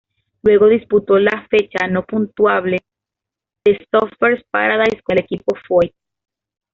[0.41, 2.79] Luego, disputó la fecha no puntuable
[3.63, 5.93] de Surfers Paradise con el equipo Foyt.